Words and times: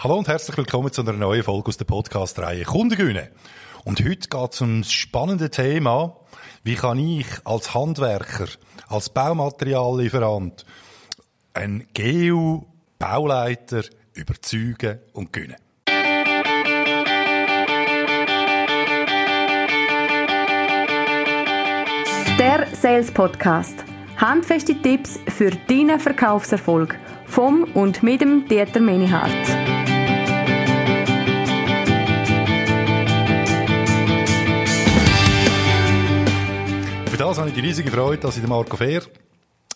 Hallo 0.00 0.16
und 0.16 0.28
herzlich 0.28 0.56
willkommen 0.56 0.92
zu 0.92 1.00
einer 1.02 1.12
neuen 1.12 1.42
Folge 1.42 1.70
aus 1.70 1.76
der 1.76 1.84
Podcast-Reihe 1.84 2.62
Kundengüne. 2.62 3.32
Und 3.82 3.98
heute 3.98 4.28
geht 4.28 4.52
es 4.52 4.60
um 4.60 4.82
das 4.82 4.92
spannende 4.92 5.50
Thema, 5.50 6.16
wie 6.62 6.76
kann 6.76 7.00
ich 7.00 7.26
als 7.44 7.74
Handwerker, 7.74 8.46
als 8.86 9.10
Baumateriallieferant 9.10 10.64
einen 11.52 11.88
GU-Bauleiter 11.96 13.82
überzeugen 14.14 15.00
und 15.14 15.32
gewinnen. 15.32 15.56
Der 22.38 22.68
Sales 22.72 23.10
Podcast. 23.10 23.84
Handfeste 24.16 24.80
Tipps 24.80 25.18
für 25.26 25.50
deinen 25.50 25.98
Verkaufserfolg 25.98 26.96
vom 27.26 27.64
und 27.74 28.04
mit 28.04 28.20
dem 28.20 28.46
Dieter 28.46 28.80
Menihardt. 28.80 29.67
Für 37.18 37.24
das 37.24 37.38
habe 37.38 37.48
ich 37.48 37.54
die 37.56 37.62
riesige 37.62 37.90
Freude, 37.90 38.18
dass 38.18 38.36
ich 38.36 38.42
den 38.42 38.48
Marco 38.48 38.76
Fehr 38.76 39.02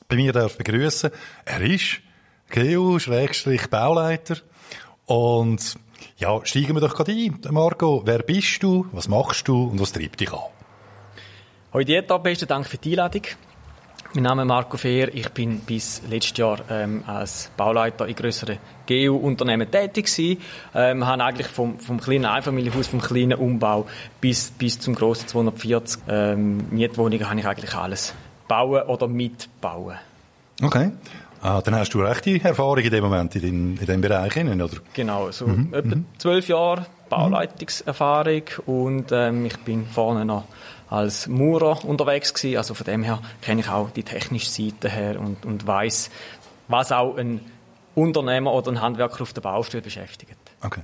bei 0.06 0.14
mir 0.14 0.32
darf 0.32 0.56
begrüßen. 0.56 1.10
Er 1.44 1.60
ist 1.60 1.98
GU-Bauleiter 2.52 4.36
und 5.06 5.74
ja, 6.18 6.40
steigen 6.44 6.76
wir 6.76 6.80
doch 6.80 6.94
gerade 6.94 7.10
ein. 7.10 7.40
Marco, 7.50 8.02
wer 8.04 8.20
bist 8.20 8.62
du, 8.62 8.86
was 8.92 9.08
machst 9.08 9.48
du 9.48 9.64
und 9.64 9.80
was 9.80 9.90
treibt 9.90 10.20
dich 10.20 10.32
an? 10.32 10.38
Heute 11.72 11.86
Dieter, 11.86 12.20
besten 12.20 12.46
Dank 12.46 12.64
für 12.64 12.78
die 12.78 12.90
Einladung. 12.90 13.22
Mein 14.14 14.24
Name 14.24 14.42
ist 14.42 14.48
Marco 14.48 14.76
Fehr. 14.76 15.14
Ich 15.14 15.30
bin 15.30 15.60
bis 15.60 16.02
letztes 16.06 16.36
Jahr 16.36 16.58
ähm, 16.68 17.02
als 17.06 17.50
Bauleiter 17.56 18.06
in 18.06 18.14
grösseren 18.14 18.58
GU-Unternehmen 18.86 19.70
tätig 19.70 20.04
gewesen. 20.04 20.38
Ähm, 20.74 21.06
habe 21.06 21.24
eigentlich 21.24 21.46
vom, 21.46 21.78
vom 21.78 21.98
kleinen 21.98 22.26
Einfamilienhaus, 22.26 22.88
vom 22.88 23.00
kleinen 23.00 23.38
Umbau 23.38 23.86
bis, 24.20 24.50
bis 24.50 24.78
zum 24.78 24.94
grossen 24.94 25.28
240 25.28 26.02
ähm, 26.08 26.64
Mietwohnungen 26.70 27.26
habe 27.26 27.40
ich 27.40 27.46
eigentlich 27.46 27.74
alles 27.74 28.12
bauen 28.48 28.82
oder 28.82 29.08
mitbauen. 29.08 29.96
Okay. 30.62 30.90
Ah, 31.40 31.62
dann 31.62 31.74
hast 31.76 31.94
du 31.94 32.02
rechte 32.02 32.38
Erfahrung 32.44 32.84
in 32.84 32.90
dem 32.90 33.04
Moment, 33.04 33.34
in, 33.36 33.40
den, 33.40 33.76
in 33.78 33.86
dem 33.86 34.00
Bereich, 34.02 34.36
oder? 34.36 34.76
Genau, 34.92 35.30
so 35.30 35.46
mhm. 35.46 35.72
etwa 35.72 35.96
mhm. 35.96 36.04
zwölf 36.18 36.48
Jahre 36.48 36.84
Bauleitungserfahrung 37.08 38.42
und 38.66 39.10
ähm, 39.10 39.46
ich 39.46 39.58
bin 39.60 39.86
vorne 39.86 40.26
noch 40.26 40.44
als 40.92 41.26
Maurer 41.26 41.84
unterwegs 41.84 42.34
gewesen. 42.34 42.58
Also 42.58 42.74
von 42.74 42.84
dem 42.84 43.02
her 43.02 43.20
kenne 43.40 43.62
ich 43.62 43.68
auch 43.68 43.90
die 43.90 44.02
technische 44.02 44.50
Seite 44.50 44.90
her 44.90 45.18
und, 45.18 45.46
und 45.46 45.66
weiß, 45.66 46.10
was 46.68 46.92
auch 46.92 47.16
ein 47.16 47.40
Unternehmer 47.94 48.52
oder 48.52 48.70
ein 48.70 48.80
Handwerker 48.80 49.22
auf 49.22 49.32
der 49.32 49.40
Baustelle 49.40 49.82
beschäftigt. 49.82 50.36
Okay. 50.62 50.82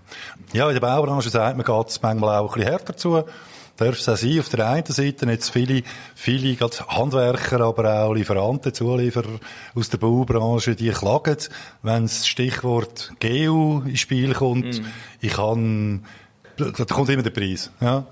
Ja, 0.53 0.67
in 0.69 0.75
der 0.75 0.81
Baubranche 0.81 1.29
sagt 1.29 1.57
man, 1.57 1.65
geht 1.65 1.89
es 1.89 2.03
manchmal 2.03 2.39
auch 2.39 2.49
ein 2.49 2.55
bisschen 2.55 2.71
härter 2.71 2.97
zu. 2.97 3.23
Darf 3.77 3.99
es 3.99 4.09
auch 4.09 4.17
sein, 4.17 4.41
auf 4.41 4.49
der 4.49 4.67
einen 4.67 4.87
Seite 4.87 5.27
jetzt 5.27 5.51
viele, 5.51 5.83
viele 6.15 6.57
gerade 6.57 6.79
Handwerker, 6.89 7.61
aber 7.61 8.05
auch 8.05 8.13
Lieferanten, 8.13 8.75
Zulieferer 8.75 9.39
aus 9.75 9.89
der 9.89 9.99
Baubranche, 9.99 10.75
die 10.75 10.91
klagen, 10.91 11.37
wenn 11.83 12.03
das 12.03 12.27
Stichwort 12.27 13.13
GEU 13.21 13.83
ins 13.83 14.01
Spiel 14.01 14.35
kommt. 14.35 14.81
Mm. 14.81 14.87
Ich 15.21 15.35
kann, 15.35 16.05
da 16.57 16.85
kommt 16.87 17.09
immer 17.11 17.23
der 17.23 17.31
Preis, 17.31 17.71
ja 17.81 18.05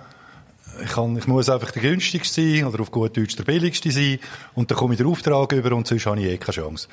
ich, 0.83 0.91
kann, 0.91 1.17
ich 1.17 1.27
muss 1.27 1.49
einfach 1.49 1.71
der 1.71 1.83
günstigste 1.83 2.41
sein 2.41 2.65
oder 2.65 2.81
auf 2.81 2.91
gut 2.91 3.17
Deutsch 3.17 3.37
der 3.37 3.45
billigste 3.45 3.91
sein 3.91 4.19
und 4.55 4.71
dann 4.71 4.79
komme 4.79 4.95
ich 4.95 4.99
den 4.99 5.07
Auftrag 5.07 5.53
über 5.53 5.75
und 5.75 5.87
sonst 5.87 6.07
habe 6.07 6.21
ich 6.21 6.27
eh 6.27 6.39
keine 6.39 6.55
Chance. 6.55 6.89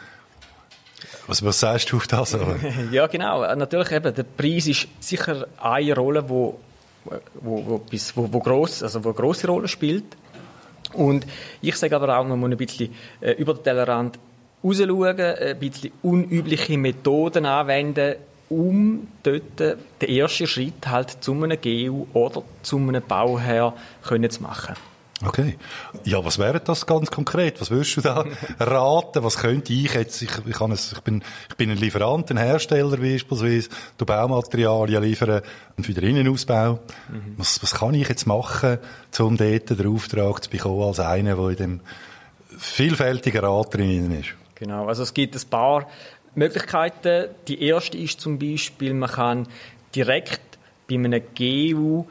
Was, 1.28 1.44
was 1.44 1.60
sagst 1.60 1.92
du 1.92 1.98
auf 1.98 2.08
das? 2.08 2.38
ja, 2.92 3.08
genau. 3.08 3.42
Natürlich 3.56 3.92
eben, 3.92 4.14
der 4.14 4.24
Preis 4.24 4.68
ist 4.68 4.88
sicher 5.00 5.48
eine 5.58 5.96
Rolle, 5.96 6.28
wo, 6.28 6.60
wo, 7.06 7.66
wo, 7.66 7.82
wo, 8.16 8.34
wo, 8.34 8.40
gross, 8.40 8.84
also 8.84 9.04
wo 9.04 9.10
eine 9.10 9.16
grosse 9.16 9.48
Rolle 9.48 9.68
spielt. 9.68 10.18
Und 10.94 11.26
ich 11.62 11.76
sage 11.76 11.96
aber 11.96 12.18
auch, 12.18 12.26
man 12.26 12.40
muss 12.40 12.52
ein 12.52 12.58
bisschen 12.58 12.94
äh, 13.22 13.32
über 13.32 13.54
den 13.54 13.64
Tellerrand 13.64 14.20
rausschauen, 14.64 15.20
ein 15.20 15.60
bisschen 15.60 15.92
unübliche 16.02 16.78
Methoden 16.78 17.46
anwenden, 17.46 18.16
um 18.54 19.08
dort 19.24 19.60
den 19.60 19.78
ersten 20.02 20.48
Schritt 20.48 20.88
halt 20.88 21.24
zu 21.24 21.34
einem 21.34 21.60
GU 21.60 22.08
oder 22.14 22.44
zu 22.62 22.78
einem 22.78 23.02
Bauherr 23.02 23.74
können 24.04 24.30
zu 24.30 24.44
machen. 24.44 24.76
Okay. 25.26 25.58
Ja, 26.04 26.24
was 26.26 26.38
wäre 26.38 26.60
das 26.60 26.86
ganz 26.86 27.10
konkret? 27.10 27.62
Was 27.62 27.72
würdest 27.72 27.98
du 27.98 28.02
da 28.02 28.26
raten? 28.60 29.24
Was 29.24 29.38
könnte 29.38 29.72
ich 29.72 29.94
jetzt? 29.94 30.22
Ich, 30.22 30.32
ich, 30.46 30.54
kann 30.54 30.72
es, 30.72 30.92
ich, 30.92 31.00
bin, 31.02 31.24
ich 31.50 31.56
bin 31.56 31.72
ein 31.72 31.78
Lieferant, 31.78 32.30
ein 32.30 32.38
Hersteller 32.38 32.98
beispielsweise, 32.98 33.70
du 33.98 34.06
Baumaterialien 34.06 35.02
liefern 35.02 35.42
für 35.80 35.94
den 35.94 36.18
Innenausbau. 36.18 36.80
Mhm. 37.10 37.36
Was, 37.38 37.64
was 37.64 37.76
kann 37.76 37.94
ich 37.94 38.10
jetzt 38.10 38.28
machen, 38.28 38.80
um 39.20 39.38
dort 39.38 39.70
den 39.70 39.88
Auftrag 39.88 40.44
zu 40.44 40.50
bekommen 40.50 40.84
als 40.84 41.00
einer, 41.00 41.36
der 41.36 41.50
in 41.50 41.56
dem 41.56 41.82
vielfältigen 42.58 43.46
Rat 43.46 43.74
drin 43.74 44.12
ist? 44.12 44.34
Genau. 44.56 44.88
Also 44.88 45.04
es 45.04 45.14
gibt 45.14 45.36
ein 45.36 45.50
paar 45.50 45.88
Möglichkeiten. 46.36 47.30
Die 47.48 47.64
erste 47.64 47.98
ist 47.98 48.22
zum 48.22 48.40
Beispiel, 48.40 48.94
man 48.94 49.10
kann 49.10 49.48
direkt 49.96 50.42
bei 50.90 50.96
einem 50.96 51.22
GU 51.38 52.06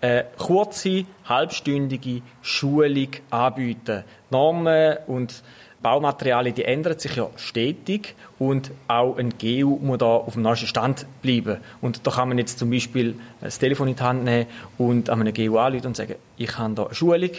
eine 0.00 0.26
kurze, 0.36 1.04
halbstündige 1.24 2.22
Schulung 2.42 3.08
anbieten. 3.30 4.04
Normen 4.30 4.96
und 5.06 5.42
Baumaterialien, 5.80 6.54
die 6.54 6.64
ändern 6.64 6.98
sich 6.98 7.14
ja 7.14 7.30
stetig 7.36 8.16
und 8.38 8.72
auch 8.88 9.16
ein 9.16 9.34
GU 9.40 9.78
muss 9.80 9.98
da 9.98 10.06
auf 10.06 10.32
dem 10.32 10.42
neuesten 10.42 10.66
Stand 10.66 11.06
bleiben. 11.22 11.58
Und 11.80 12.04
da 12.06 12.10
kann 12.10 12.28
man 12.28 12.38
jetzt 12.38 12.58
zum 12.58 12.70
Beispiel 12.70 13.14
das 13.40 13.58
Telefon 13.60 13.88
in 13.88 13.96
die 13.96 14.02
Hand 14.02 14.24
nehmen 14.24 14.46
und 14.76 15.08
an 15.08 15.20
einem 15.20 15.32
GU 15.32 15.56
anrufen 15.56 15.86
und 15.86 15.96
sagen, 15.96 16.16
ich 16.36 16.58
habe 16.58 16.74
da 16.74 16.86
eine 16.86 16.94
Schulung, 16.94 17.30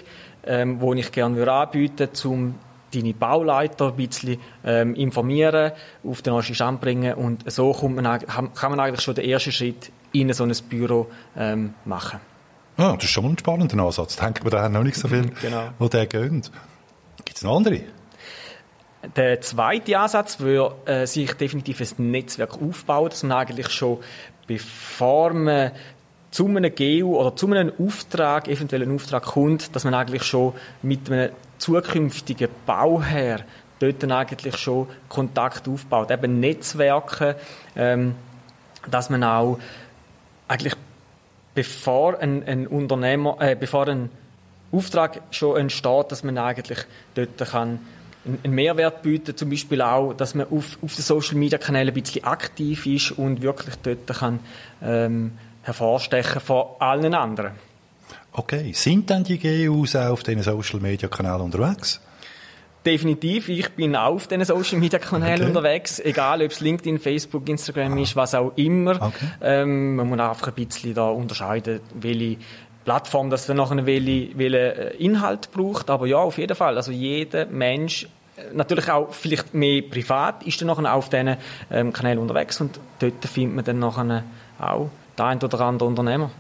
ähm, 0.45 0.79
die 0.79 0.99
ich 0.99 1.11
gerne 1.11 1.51
anbieten 1.51 1.99
würde, 1.99 2.29
um 2.29 2.55
deine 2.93 3.13
Bauleiter 3.13 3.87
ein 3.87 3.95
bisschen 3.95 4.39
ähm, 4.63 4.95
informieren, 4.95 5.71
auf 6.03 6.21
den 6.21 6.33
neuesten 6.33 6.55
Stand 6.55 6.81
bringen 6.81 7.13
und 7.13 7.49
so 7.51 7.71
kommt 7.73 8.01
man, 8.01 8.19
kann 8.19 8.51
man 8.71 8.79
eigentlich 8.79 9.01
schon 9.01 9.15
den 9.15 9.25
ersten 9.25 9.51
Schritt 9.51 9.91
in 10.11 10.31
so 10.33 10.43
ein 10.43 10.53
Büro 10.69 11.07
ähm, 11.37 11.73
machen. 11.85 12.19
Ah, 12.77 12.95
das 12.95 13.05
ist 13.05 13.11
schon 13.11 13.25
ein 13.25 13.37
spannender 13.37 13.77
Ansatz. 13.83 14.15
Da 14.15 14.25
denkt 14.25 14.43
man 14.43 14.51
da 14.51 14.69
noch 14.69 14.83
nicht 14.83 14.95
so 14.95 15.07
viel, 15.09 15.31
genau. 15.41 15.69
wo 15.79 15.87
der 15.87 16.05
geht. 16.05 16.51
Gibt 17.25 17.37
es 17.37 17.43
noch 17.43 17.57
andere? 17.57 17.81
Der 19.15 19.41
zweite 19.41 19.97
Ansatz 19.97 20.39
würde 20.39 20.75
äh, 20.85 21.05
sich 21.05 21.33
definitiv 21.33 21.81
ein 21.81 22.11
Netzwerk 22.11 22.61
aufbauen, 22.61 23.09
dass 23.09 23.23
man 23.23 23.37
eigentlich 23.37 23.69
schon, 23.69 23.99
bevor 24.47 25.33
man 25.33 25.71
zu 26.31 26.47
einem 26.47 26.73
GU 26.73 27.17
oder 27.17 27.35
zu 27.35 27.47
einem 27.47 27.71
Auftrag, 27.79 28.47
eventuell 28.47 28.83
einen 28.83 28.95
Auftrag 28.95 29.23
kommt, 29.23 29.75
dass 29.75 29.83
man 29.83 29.93
eigentlich 29.93 30.23
schon 30.23 30.53
mit 30.81 31.09
einem 31.09 31.31
zukünftigen 31.59 32.49
Bauherr 32.65 33.41
dort 33.79 34.03
dann 34.03 34.11
eigentlich 34.11 34.57
schon 34.57 34.87
Kontakt 35.07 35.67
aufbaut. 35.67 36.11
Eben 36.11 36.39
Netzwerke, 36.39 37.35
ähm, 37.75 38.15
dass 38.89 39.09
man 39.09 39.23
auch 39.23 39.59
eigentlich 40.47 40.75
bevor 41.53 42.19
ein, 42.19 42.43
ein 42.45 42.67
Unternehmer, 42.67 43.37
äh, 43.39 43.55
bevor 43.55 43.87
ein 43.87 44.09
Auftrag 44.71 45.21
schon 45.31 45.57
entsteht, 45.57 46.11
dass 46.11 46.23
man 46.23 46.37
eigentlich 46.37 46.79
dort 47.15 47.37
kann 47.37 47.79
einen 48.43 48.53
Mehrwert 48.53 49.01
bieten, 49.01 49.35
zum 49.35 49.49
Beispiel 49.49 49.81
auch, 49.81 50.13
dass 50.13 50.35
man 50.35 50.47
auf, 50.51 50.77
auf 50.81 50.93
den 50.93 51.01
Social 51.01 51.35
Media 51.37 51.57
Kanälen 51.57 51.87
ein 51.87 52.01
bisschen 52.01 52.25
aktiv 52.25 52.85
ist 52.85 53.11
und 53.11 53.41
wirklich 53.41 53.75
dort 53.81 54.07
kann 54.07 54.39
ähm, 54.83 55.31
hervorstechen 55.63 56.41
von 56.41 56.65
allen 56.79 57.13
anderen. 57.13 57.51
Okay, 58.31 58.71
sind 58.73 59.09
denn 59.09 59.23
die 59.23 59.39
GUs 59.39 59.95
auch 59.95 60.11
auf 60.11 60.23
diesen 60.23 60.43
Social 60.43 60.79
Media 60.79 61.09
Kanälen 61.09 61.41
unterwegs? 61.41 61.99
Definitiv, 62.85 63.49
ich 63.49 63.69
bin 63.71 63.95
auch 63.95 64.13
auf 64.13 64.27
diesen 64.27 64.45
Social 64.45 64.79
Media 64.79 64.99
Kanälen 64.99 65.41
okay. 65.41 65.47
unterwegs, 65.47 65.99
egal 65.99 66.41
ob 66.41 66.51
es 66.51 66.61
LinkedIn, 66.61 66.97
Facebook, 66.99 67.49
Instagram 67.49 67.97
ah. 67.97 68.01
ist, 68.01 68.15
was 68.15 68.33
auch 68.35 68.53
immer. 68.55 69.01
Okay. 69.01 69.25
Ähm, 69.41 69.97
man 69.97 70.07
muss 70.07 70.19
einfach 70.19 70.47
ein 70.47 70.53
bisschen 70.53 70.93
da 70.93 71.09
unterscheiden, 71.09 71.81
welche 71.95 72.37
Plattform 72.85 73.29
das 73.29 73.45
dann 73.47 73.57
nachher 73.57 73.85
welche, 73.85 74.37
welche 74.37 74.93
äh, 74.93 75.03
Inhalt 75.03 75.51
braucht. 75.51 75.89
Aber 75.89 76.07
ja, 76.07 76.17
auf 76.17 76.37
jeden 76.37 76.55
Fall. 76.55 76.77
Also 76.77 76.91
jeder 76.91 77.47
Mensch, 77.47 78.07
äh, 78.37 78.53
natürlich 78.53 78.89
auch 78.89 79.11
vielleicht 79.11 79.53
mehr 79.53 79.81
privat, 79.81 80.43
ist 80.43 80.61
dann 80.61 80.67
nachher 80.67 80.93
auf 80.93 81.09
diesen 81.09 81.35
ähm, 81.69 81.91
Kanälen 81.91 82.19
unterwegs 82.19 82.61
und 82.61 82.79
dort 82.99 83.25
findet 83.25 83.55
man 83.55 83.65
dann 83.65 83.79
nachher 83.79 84.23
auch 84.57 84.89
der 85.17 85.25
ein 85.25 85.43
oder 85.43 85.59
andere 85.61 85.89
Unternehmer. 85.89 86.31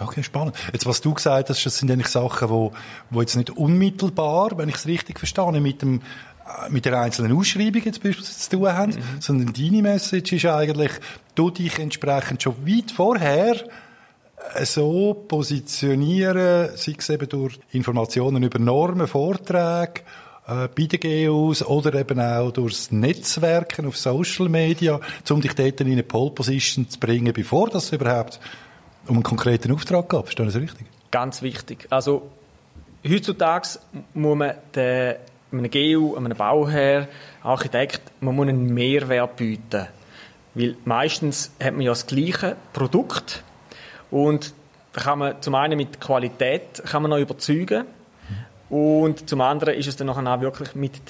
Okay, 0.00 0.22
spannend. 0.22 0.56
Jetzt, 0.72 0.86
was 0.86 1.00
du 1.00 1.12
gesagt 1.12 1.50
hast, 1.50 1.64
das 1.64 1.78
sind 1.78 1.90
eigentlich 1.90 2.08
Sachen, 2.08 2.48
wo, 2.50 2.72
wo 3.10 3.20
jetzt 3.20 3.36
nicht 3.36 3.50
unmittelbar, 3.50 4.56
wenn 4.56 4.68
ich 4.68 4.76
es 4.76 4.86
richtig 4.86 5.18
verstehe, 5.18 5.60
mit 5.60 5.82
dem 5.82 6.00
äh, 6.48 6.70
mit 6.70 6.84
der 6.84 7.00
einzelnen 7.00 7.36
Ausschreibung 7.36 7.82
jetzt 7.84 8.02
beispielsweise 8.02 8.38
zu 8.38 8.50
tun 8.56 8.68
haben, 8.68 8.92
mhm. 8.92 9.20
sondern 9.20 9.52
deine 9.52 9.82
Message 9.82 10.32
ist 10.32 10.46
eigentlich, 10.46 10.92
du 11.34 11.50
dich 11.50 11.78
entsprechend 11.78 12.42
schon 12.42 12.66
weit 12.66 12.90
vorher 12.90 13.56
äh, 14.54 14.64
so 14.64 15.14
positionieren, 15.14 16.70
sei 16.76 16.94
es 16.96 17.08
eben 17.10 17.28
durch 17.28 17.58
Informationen 17.72 18.42
über 18.42 18.58
Normen, 18.58 19.08
Vorträge, 19.08 20.02
äh, 20.46 20.68
bei 20.68 20.86
den 20.86 21.00
GUs 21.26 21.62
oder 21.64 21.94
eben 21.94 22.20
auch 22.20 22.50
durchs 22.52 22.90
Netzwerken 22.90 23.86
auf 23.86 23.96
Social 23.96 24.48
Media, 24.48 25.00
um 25.28 25.40
dich 25.40 25.54
dort 25.54 25.80
in 25.80 25.92
eine 25.92 26.02
Pole 26.02 26.30
Position 26.30 26.88
zu 26.88 26.98
bringen, 26.98 27.32
bevor 27.34 27.68
das 27.68 27.92
überhaupt 27.92 28.40
um 29.08 29.16
einen 29.16 29.22
konkreten 29.22 29.72
Auftrag 29.72 30.08
geht. 30.08 30.22
Verstehen 30.22 30.50
Sie 30.50 30.60
das 30.60 30.70
richtig? 30.70 30.86
Ganz 31.10 31.42
wichtig. 31.42 31.86
Also, 31.90 32.30
heutzutage 33.06 33.68
muss 34.14 34.36
man 34.36 34.54
den, 34.74 35.16
einem 35.52 35.70
GU, 35.70 36.16
einem 36.16 36.36
Bauherr, 36.36 37.08
Architekt, 37.42 38.02
man 38.20 38.36
muss 38.36 38.48
einen 38.48 38.72
Mehrwert 38.72 39.36
bieten. 39.36 39.86
Weil 40.54 40.76
meistens 40.84 41.50
hat 41.62 41.72
man 41.72 41.82
ja 41.82 41.92
das 41.92 42.06
gleiche 42.06 42.56
Produkt 42.72 43.42
und 44.10 44.54
da 44.92 45.00
kann 45.00 45.18
man 45.18 45.42
zum 45.42 45.54
einen 45.54 45.76
mit 45.76 46.00
Qualität 46.00 46.82
kann 46.84 47.02
man 47.02 47.10
noch 47.10 47.18
überzeugen 47.18 47.84
und 48.68 49.28
zum 49.28 49.40
anderen 49.40 49.74
ist 49.74 49.86
es 49.86 49.96
dann 49.96 50.08
auch 50.08 50.40
wirklich 50.40 50.74
mit 50.74 51.00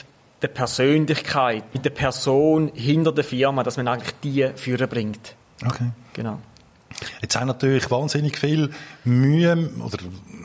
der 0.43 0.49
Persönlichkeit, 0.49 1.65
mit 1.73 1.85
der 1.85 1.91
Person 1.91 2.71
hinter 2.75 3.13
der 3.13 3.25
Firma, 3.25 3.63
dass 3.63 3.77
man 3.77 3.89
eigentlich 3.89 4.15
die 4.23 4.49
führen 4.55 4.89
bringt. 4.89 5.35
Okay. 5.65 5.91
Genau. 6.13 6.39
Jetzt 7.21 7.37
haben 7.37 7.47
natürlich 7.47 7.91
wahnsinnig 7.91 8.39
viel 8.39 8.71
Mühe, 9.05 9.71
oder 9.85 9.99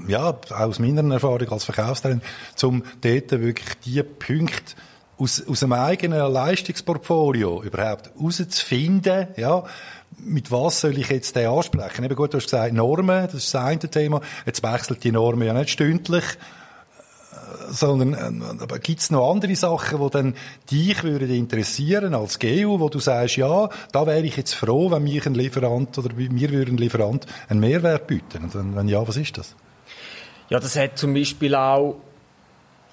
ja, 0.07 0.38
aus 0.50 0.80
meiner 0.80 1.13
Erfahrung 1.13 1.50
als 1.50 1.66
Verkaufstrainer, 1.66 2.22
um 2.63 2.84
dort 3.01 3.31
wirklich 3.31 3.69
die 3.86 4.04
Punkte 4.04 4.75
aus, 5.18 5.45
aus 5.48 5.63
einem 5.63 5.74
eigenen 5.74 6.31
Leistungsportfolio 6.31 7.63
überhaupt 7.63 8.12
herauszufinden, 8.16 9.28
ja, 9.38 9.63
mit 10.19 10.51
was 10.51 10.81
soll 10.81 10.98
ich 10.98 11.10
jetzt 11.10 11.36
den 11.36 11.48
ansprechen? 11.48 12.04
Eben 12.04 12.16
gut, 12.16 12.34
du 12.34 12.38
hast 12.38 12.46
gesagt, 12.46 12.74
Normen, 12.74 13.25
das 13.25 13.36
ist 13.36 13.54
das 13.54 13.63
eine 13.63 13.80
Thema. 13.80 14.22
Jetzt 14.46 14.63
wechselt 14.63 15.04
die 15.04 15.12
Normen 15.12 15.48
ja 15.48 15.54
nicht 15.54 15.72
stündlich 15.72 16.24
sondern 17.69 18.13
äh, 18.13 18.62
aber 18.62 18.80
gibt's 18.80 19.10
noch 19.12 19.31
andere 19.31 19.56
Sachen, 19.56 20.00
die 20.00 20.10
dann 20.10 20.36
dich 20.69 21.04
würden 21.04 21.30
interessieren 21.30 22.13
als 22.13 22.39
GU, 22.39 22.80
wo 22.80 22.89
du 22.89 23.00
sagst, 23.00 23.38
ja, 23.38 23.69
da 23.92 24.06
wäre 24.06 24.21
ich 24.21 24.38
jetzt 24.38 24.56
froh, 24.56 24.92
wenn 24.92 25.04
mich 25.04 25.25
ein 25.25 25.33
Lieferant 25.33 25.98
oder 25.98 26.13
mir 26.13 26.50
würde 26.51 26.71
ein 26.71 26.77
Lieferant 26.77 27.25
einen 27.50 27.60
Mehrwert 27.60 28.07
bieten. 28.07 28.45
Und 28.45 28.56
wenn, 28.56 28.75
wenn 28.75 28.88
ja, 28.88 29.07
was 29.07 29.18
ist 29.18 29.38
das? 29.38 29.56
Ja, 30.50 30.60
das 30.60 30.75
hat 30.75 30.98
zum 30.98 31.13
Beispiel 31.13 31.56
auch 31.56 31.95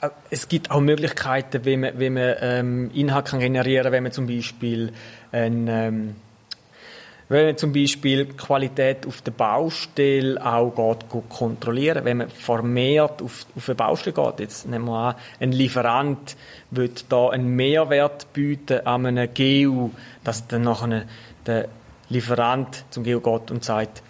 äh, 0.00 0.10
es 0.30 0.48
gibt 0.48 0.70
auch 0.70 0.80
Möglichkeiten, 0.80 1.64
wie 1.64 1.76
man, 1.76 1.98
wie 1.98 2.10
man 2.10 2.34
ähm, 2.40 2.90
Inhalt 2.94 3.26
kann 3.26 3.40
generieren 3.40 3.84
kann, 3.84 3.92
wenn 3.92 4.02
man 4.02 4.12
zum 4.12 4.26
Beispiel 4.26 4.92
ein 5.32 5.68
ähm, 5.68 6.16
wenn 7.30 7.46
man 7.46 7.56
zum 7.56 7.72
Beispiel 7.72 8.24
die 8.24 8.36
Qualität 8.36 9.06
auf 9.06 9.22
der 9.22 9.30
Baustelle 9.30 10.44
auch 10.44 10.74
geht, 10.74 11.08
kontrollieren, 11.28 12.04
wenn 12.04 12.16
man 12.16 12.28
vermehrt 12.28 13.22
auf, 13.22 13.46
auf 13.56 13.68
eine 13.68 13.76
Baustelle 13.76 14.14
geht, 14.14 14.40
jetzt 14.40 14.68
nehmen 14.68 14.86
wir 14.86 14.98
an, 14.98 15.14
ein 15.38 15.52
Lieferant 15.52 16.36
wird 16.72 17.04
da 17.08 17.28
einen 17.28 17.54
Mehrwert 17.54 18.32
bieten 18.32 18.84
an 18.84 19.06
einem 19.06 19.28
GU, 19.32 19.90
dass 20.24 20.48
dann 20.48 20.62
nachher 20.62 21.04
der 21.46 21.68
Lieferant 22.08 22.84
zum 22.90 23.04
GU 23.04 23.20
geht 23.20 23.52
und 23.52 23.62
sagt, 23.62 24.02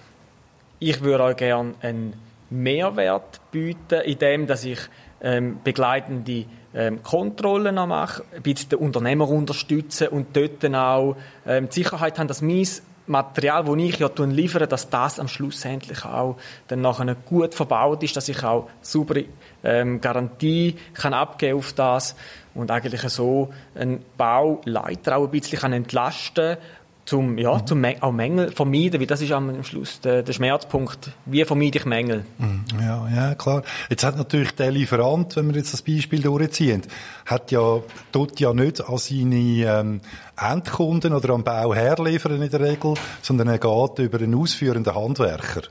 ich 0.79 1.03
würde 1.03 1.25
euch 1.25 1.37
gerne 1.37 1.75
einen 1.83 2.15
Mehrwert 2.49 3.43
bieten, 3.51 4.01
indem 4.01 4.47
dass 4.47 4.65
ich 4.65 4.81
ähm, 5.21 5.59
begleitende 5.63 6.47
ähm, 6.75 7.03
Kontrollen 7.03 7.75
mache, 7.75 8.25
ein 8.35 8.41
bisschen 8.41 8.71
den 8.71 8.79
Unternehmer 8.79 9.29
unterstützen 9.29 10.09
und 10.09 10.35
dort 10.35 10.65
dann 10.65 10.75
auch 10.75 11.17
ähm, 11.47 11.69
die 11.69 11.83
Sicherheit 11.83 12.19
haben, 12.19 12.29
dass 12.29 12.41
mein 12.41 12.67
Material, 13.11 13.67
das 13.67 13.77
ich 13.77 13.99
ja 13.99 14.09
liefere, 14.25 14.67
dass 14.67 14.89
das 14.89 15.19
am 15.19 15.29
Schluss 15.29 15.65
endlich 15.65 16.05
auch 16.05 16.37
dann 16.69 16.81
nachher 16.81 17.15
gut 17.15 17.55
verbaut 17.55 18.03
ist, 18.03 18.17
dass 18.17 18.29
ich 18.29 18.43
auch 18.43 18.69
saubere 18.81 19.25
ähm, 19.63 20.01
Garantie 20.01 20.77
kann 20.95 21.13
abgeben 21.13 21.59
auf 21.59 21.73
das 21.73 22.17
und 22.55 22.71
eigentlich 22.71 23.03
so 23.03 23.51
einen 23.75 24.05
Bauleiter 24.17 25.17
auch 25.17 25.25
ein 25.25 25.31
bisschen 25.31 25.59
kann 25.59 25.73
entlasten 25.73 26.57
zum, 27.05 27.39
ja, 27.39 27.55
mhm. 27.55 27.67
zum 27.67 27.85
auch 28.01 28.13
Mängel 28.13 28.51
vermeiden, 28.53 29.01
weil 29.01 29.07
das 29.07 29.21
ist 29.21 29.33
am 29.33 29.65
Schluss 29.65 30.01
der, 30.01 30.23
der 30.23 30.33
Schmerzpunkt. 30.33 31.13
Wie 31.27 31.45
vermeide 31.45 31.79
ich 31.79 31.85
Mängel? 31.85 32.25
Mhm. 32.39 32.65
Ja, 32.81 33.09
ja, 33.09 33.35
klar. 33.35 33.63
Jetzt 33.89 34.05
hat 34.05 34.17
natürlich 34.17 34.53
der 34.53 34.71
Lieferant, 34.71 35.37
wenn 35.37 35.49
wir 35.49 35.57
jetzt 35.57 35.73
das 35.73 35.83
Beispiel 35.83 36.23
durchziehen, 36.23 36.83
hat 37.27 37.51
ja, 37.51 37.81
tut 38.13 38.39
ja 38.39 38.53
nicht 38.53 38.81
an 38.81 38.99
seine 38.99 39.37
ähm, 39.37 40.01
Endkunden 40.37 41.13
oder 41.13 41.35
am 41.35 41.45
Bau 41.45 41.75
herliefern 41.75 42.41
in 42.41 42.51
der 42.51 42.61
Regel, 42.61 42.95
sondern 43.23 43.49
er 43.49 43.59
geht 43.59 43.99
über 43.99 44.19
einen 44.19 44.35
ausführenden 44.35 44.95
Handwerker. 44.95 45.63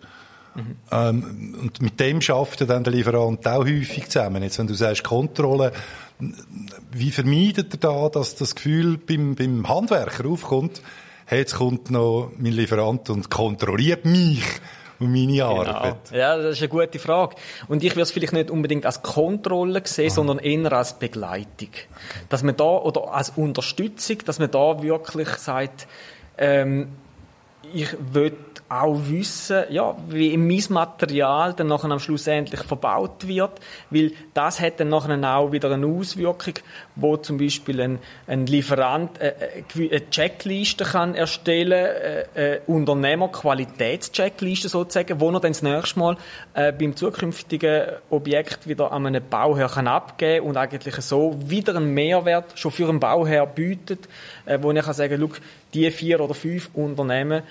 Mhm. 0.55 0.75
Ähm, 0.91 1.55
und 1.61 1.81
mit 1.81 1.99
dem 1.99 2.21
schafft 2.21 2.67
dann 2.67 2.83
der 2.83 2.93
Lieferant 2.93 3.47
auch 3.47 3.65
häufig 3.65 4.09
zusammen. 4.09 4.43
Jetzt, 4.43 4.59
wenn 4.59 4.67
du 4.67 4.73
sagst 4.73 5.03
Kontrolle, 5.03 5.71
wie 6.91 7.11
vermeidet 7.11 7.73
er 7.73 7.79
da, 7.79 8.09
dass 8.09 8.35
das 8.35 8.55
Gefühl 8.55 8.97
beim, 8.97 9.35
beim 9.35 9.67
Handwerker 9.69 10.27
aufkommt, 10.27 10.81
hey, 11.29 11.39
jetzt 11.41 11.55
kommt 11.55 11.91
noch 11.91 12.31
mein 12.37 12.53
Lieferant 12.53 13.07
und 13.11 13.29
kontrolliert 13.29 14.03
mich 14.03 14.43
und 14.99 15.11
meine 15.11 15.33
genau. 15.33 15.63
Arbeit? 15.63 16.11
Ja, 16.11 16.35
das 16.35 16.53
ist 16.53 16.61
eine 16.61 16.69
gute 16.69 16.97
Frage. 16.97 17.35
Und 17.67 17.83
ich 17.83 17.91
würde 17.91 18.01
es 18.01 18.11
vielleicht 18.11 18.33
nicht 18.33 18.49
unbedingt 18.49 18.87
als 18.87 19.03
Kontrolle 19.03 19.83
sehen, 19.85 20.07
ah. 20.07 20.15
sondern 20.15 20.39
eher 20.39 20.73
als 20.73 20.97
Begleitung. 20.97 21.69
Dass 22.29 22.41
man 22.41 22.57
da, 22.57 22.63
oder 22.63 23.13
als 23.13 23.29
Unterstützung, 23.35 24.17
dass 24.25 24.39
man 24.39 24.49
da 24.49 24.81
wirklich 24.81 25.27
sagt, 25.29 25.87
ähm, 26.39 26.87
ich 27.73 27.95
will 28.11 28.35
auch 28.69 28.95
wissen, 29.07 29.63
ja, 29.69 29.95
wie 30.07 30.37
mein 30.37 30.63
Material 30.69 31.53
dann 31.53 31.67
nachher 31.67 31.89
am 31.89 31.99
Schluss 31.99 32.27
endlich 32.27 32.61
verbaut 32.61 33.27
wird, 33.27 33.59
weil 33.89 34.11
das 34.35 34.61
hat 34.61 34.79
dann 34.79 34.89
nachher 34.89 35.35
auch 35.35 35.51
wieder 35.51 35.71
eine 35.71 35.87
Auswirkung, 35.87 36.53
wo 36.95 37.17
zum 37.17 37.39
Beispiel 37.39 37.81
ein, 37.81 37.97
ein 38.27 38.45
Lieferant 38.45 39.19
äh, 39.19 39.29
äh 39.29 39.63
eine 39.89 40.07
Checkliste 40.11 40.83
kann 40.83 41.15
erstellen, 41.15 41.87
äh, 42.35 42.55
äh, 42.55 42.59
Unternehmer-Qualitätscheckliste 42.67 44.69
sozusagen, 44.69 45.19
wo 45.19 45.31
er 45.31 45.39
dann 45.39 45.53
das 45.53 45.63
nächste 45.63 45.99
Mal 45.99 46.17
äh, 46.53 46.71
beim 46.71 46.95
zukünftigen 46.95 47.93
Objekt 48.11 48.67
wieder 48.67 48.91
an 48.91 49.07
einen 49.07 49.27
Bauherr 49.27 49.69
kann 49.69 49.87
abgeben 49.87 50.45
und 50.45 50.57
eigentlich 50.57 50.93
so 50.97 51.35
wieder 51.43 51.75
einen 51.75 51.91
Mehrwert 51.93 52.59
schon 52.59 52.71
für 52.71 52.87
einen 52.87 52.99
Bauherr 52.99 53.47
bietet, 53.47 54.07
äh, 54.45 54.59
wo 54.61 54.71
ich 54.71 54.83
kann 54.83 54.93
sagen, 54.93 55.17
schau, 55.19 55.31
die 55.73 55.89
vier 55.91 56.19
oder 56.19 56.33
fünf 56.33 56.69
Unternehmen 56.73 57.43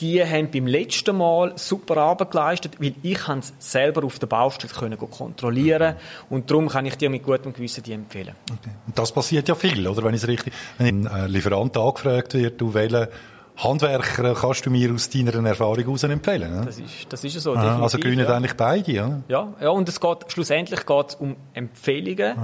die 0.00 0.22
haben 0.22 0.50
beim 0.50 0.66
letzten 0.66 1.16
Mal 1.16 1.52
super 1.56 1.96
Arbeit 1.96 2.30
geleistet, 2.30 2.80
weil 2.80 2.94
ich 3.02 3.18
es 3.28 3.52
selber 3.58 4.04
auf 4.04 4.18
der 4.18 4.26
Baustelle 4.26 4.72
können 4.72 4.98
kontrollieren 4.98 5.96
und 6.28 6.50
darum 6.50 6.68
kann 6.68 6.86
ich 6.86 6.96
dir 6.96 7.10
mit 7.10 7.22
gutem 7.22 7.52
Gewissen 7.52 7.82
die 7.82 7.92
empfehlen. 7.92 8.34
Okay. 8.50 8.70
Und 8.86 8.98
das 8.98 9.12
passiert 9.12 9.48
ja 9.48 9.54
viel, 9.54 9.86
oder? 9.86 10.04
Wenn 10.04 10.14
ich 10.14 10.22
es 10.22 10.28
richtig, 10.28 10.52
wenn 10.78 11.06
ein 11.06 11.30
Lieferant 11.30 11.76
angefragt 11.76 12.34
wird, 12.34 12.60
du 12.60 12.74
welchen 12.74 13.08
Handwerker 13.56 14.34
kannst 14.34 14.66
du 14.66 14.70
mir 14.70 14.92
aus 14.92 15.08
deiner 15.08 15.32
Erfahrung 15.46 15.78
heraus 15.78 16.02
empfehlen? 16.02 16.54
Ne? 16.54 16.66
Das 16.66 16.78
ist, 16.78 16.90
das 17.08 17.24
ist 17.24 17.40
so. 17.40 17.54
Aha, 17.54 17.82
also 17.82 17.98
gewinnen 17.98 18.26
ja. 18.26 18.36
eigentlich 18.36 18.54
beide, 18.54 18.92
ja? 18.92 19.22
Ja, 19.28 19.54
ja 19.60 19.70
und 19.70 19.88
es 19.88 19.98
geht, 19.98 20.30
schlussendlich 20.30 20.84
geht 20.84 21.08
es 21.08 21.14
um 21.14 21.36
Empfehlungen, 21.54 22.36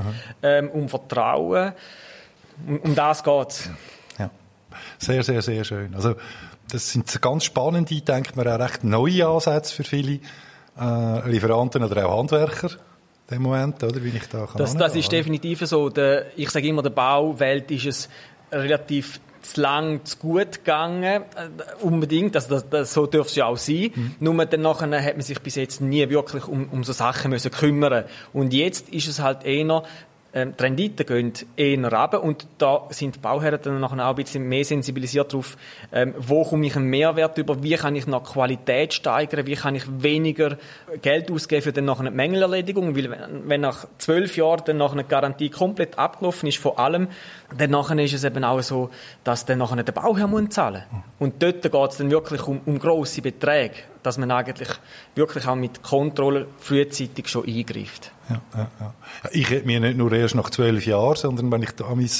ähm, 0.43 0.71
um 0.71 0.89
Vertrauen, 0.89 1.73
um, 2.67 2.79
um 2.79 2.95
das 2.95 3.23
geht 3.23 3.49
es. 3.49 3.71
Ja. 4.19 4.31
Sehr, 4.99 5.23
sehr, 5.23 5.43
sehr 5.43 5.65
schön. 5.65 5.95
Also, 5.95 6.15
das 6.73 6.91
sind 6.91 7.21
ganz 7.21 7.45
spannende, 7.45 8.01
denkt 8.01 8.37
man, 8.37 8.49
auch 8.49 8.59
recht 8.59 8.83
neue 8.83 9.27
Ansätze 9.27 9.75
für 9.75 9.85
viele 9.85 10.21
äh, 10.81 11.31
Lieferanten 11.31 11.85
oder 11.85 12.07
auch 12.07 12.19
Handwerker. 12.19 12.71
Dem 13.31 13.43
Moment, 13.43 13.83
oder, 13.83 14.03
wie 14.03 14.09
ich 14.09 14.27
da 14.29 14.47
kann 14.47 14.57
Das, 14.57 14.77
das 14.77 14.97
ist 14.97 15.13
definitiv 15.13 15.61
so. 15.61 15.91
Der, 15.91 16.27
ich 16.37 16.51
sage 16.51 16.67
immer, 16.67 16.83
der 16.83 16.91
Bauwelt 16.91 17.71
ist 17.71 17.87
es 17.87 18.09
relativ 18.51 19.21
zu 19.43 19.61
lang, 19.61 20.05
zu 20.05 20.17
gut 20.19 20.65
gegangen, 20.65 21.23
äh, 21.23 21.85
unbedingt, 21.85 22.37
also 22.37 22.49
das, 22.49 22.69
das, 22.69 22.95
so 22.95 23.07
dürfte 23.07 23.31
es 23.31 23.37
ja 23.37 23.47
auch 23.47 23.57
sein. 23.57 23.91
Mhm. 23.95 24.15
Nur 24.21 24.47
dann 24.47 24.63
nachher 24.63 25.05
hat 25.05 25.15
man 25.15 25.23
sich 25.23 25.41
bis 25.41 25.57
jetzt 25.57 25.81
nie 25.81 26.09
wirklich 26.09 26.47
um, 26.47 26.69
um 26.71 26.85
so 26.85 26.93
Sachen 26.93 27.31
müssen 27.31 27.51
kümmern. 27.51 28.05
Und 28.33 28.53
jetzt 28.53 28.89
ist 28.89 29.09
es 29.09 29.21
halt 29.21 29.45
eher 29.45 29.83
ähm, 30.35 30.55
die 30.59 30.63
Renditen 30.63 31.07
gehen 31.07 31.33
eher 31.57 31.83
runter 31.83 32.23
und 32.23 32.47
da 32.59 32.87
sind 32.91 33.17
die 33.17 33.19
Bauherren 33.19 33.61
dann 33.63 33.85
auch 33.85 33.93
ein 33.93 34.15
bisschen 34.15 34.49
mehr 34.49 34.65
sensibilisiert 34.65 35.33
darauf, 35.33 35.57
ähm, 35.93 36.15
wo 36.19 36.45
komme 36.45 36.67
ich 36.67 36.77
einen 36.77 36.87
Mehrwert 36.87 37.37
über, 37.39 37.63
wie 37.63 37.75
kann 37.75 37.97
ich 37.97 38.07
noch 38.07 38.25
Qualität 38.25 38.95
steigern, 38.95 39.47
wie 39.47 39.55
kann 39.55 39.75
ich 39.75 39.85
weniger 40.03 40.57
Geld 41.03 41.31
ausgeben 41.31 41.63
für 41.63 41.73
dann 41.73 41.85
nachher 41.85 42.01
eine 42.01 42.11
Mängelerledigung, 42.11 42.97
weil 42.97 43.17
wenn 43.47 43.61
nach 43.61 43.87
zwölf 43.99 44.37
Jahren 44.37 44.63
dann 44.65 44.79
nachher 44.79 44.93
eine 44.93 45.05
Garantie 45.05 45.51
komplett 45.51 45.99
abgelaufen 45.99 46.49
ist 46.49 46.59
von 46.59 46.79
allem, 46.79 47.09
dann 47.57 47.71
nachher 47.71 47.99
ist 47.99 48.15
es 48.15 48.25
eben 48.25 48.45
auch 48.45 48.61
so, 48.63 48.91
dass 49.25 49.45
dann 49.45 49.59
nachher 49.59 49.83
der 49.83 49.93
Bauherr 49.93 50.27
muss 50.27 50.49
zahlen 50.51 50.83
Und 51.19 51.43
dort 51.43 51.63
geht 51.63 51.91
es 51.91 51.99
dann 51.99 52.11
wirklich 52.11 52.47
um, 52.47 52.61
um 52.65 52.79
grosse 52.79 53.23
Beträge, 53.23 53.75
dass 54.03 54.19
man 54.19 54.31
eigentlich 54.31 54.69
wirklich 55.15 55.47
auch 55.47 55.55
mit 55.55 55.83
Kontrolle 55.83 56.47
frühzeitig 56.59 57.29
schon 57.29 57.47
eingreift. 57.47 58.13
Ja. 58.55 58.95
Ich 59.31 59.51
hätte 59.51 59.67
mir 59.67 59.81
nicht 59.81 59.97
nur 59.97 60.13
erst 60.13 60.35
nach 60.35 60.51
zwölf 60.51 60.87
Jahren, 60.87 61.17
sondern 61.17 61.51
wenn 61.53 61.63
ich 61.63 61.71
an, 61.83 61.97
mein, 61.97 62.11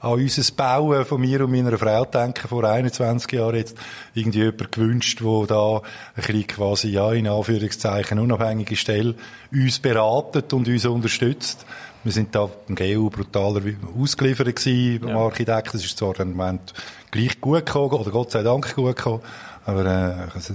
an 0.00 0.12
unser 0.12 0.52
Bauen 0.54 1.04
von 1.04 1.20
mir 1.20 1.44
und 1.44 1.50
meiner 1.50 1.78
Frau 1.78 2.04
denke, 2.04 2.48
vor 2.48 2.64
21 2.64 3.32
Jahren 3.32 3.56
jetzt 3.56 3.76
irgendwie 4.14 4.40
jemand 4.40 4.72
gewünscht, 4.72 5.22
wo 5.22 5.46
da 5.46 5.76
ein 5.78 5.82
bisschen 6.14 6.46
quasi, 6.46 6.88
ja, 6.88 7.12
in 7.12 7.28
Anführungszeichen 7.28 8.18
unabhängige 8.18 8.76
Stelle 8.76 9.14
uns 9.52 9.78
beratet 9.78 10.52
und 10.52 10.68
uns 10.68 10.86
unterstützt 10.86 11.66
Wir 12.04 12.12
sind 12.12 12.34
da 12.34 12.48
im 12.68 12.74
GU 12.74 13.10
brutaler 13.10 13.60
ausgeliefert 14.00 14.54
gewesen 14.54 15.00
beim 15.00 15.10
Ja. 15.10 15.16
Architekt. 15.18 15.74
Das 15.74 15.84
ist 15.84 15.98
zwar 15.98 16.18
im 16.20 16.36
Moment 16.36 16.72
gleich 17.10 17.40
gut 17.40 17.66
gekommen, 17.66 17.92
oder 17.92 18.10
Gott 18.10 18.30
sei 18.30 18.42
Dank 18.42 18.74
gut 18.74 18.96
gekommen. 18.96 19.20
Aber 19.66 19.84
äh, 19.84 20.34
also 20.34 20.54